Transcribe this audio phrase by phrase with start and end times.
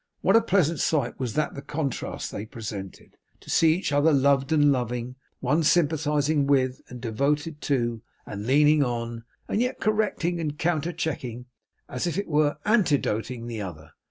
[0.21, 4.71] What a pleasant sight was that the contrast they presented; to see each loved and
[4.71, 10.91] loving one sympathizing with, and devoted to, and leaning on, and yet correcting and counter
[10.91, 11.45] checking,
[11.87, 13.91] and, as it were, antidoting, the other!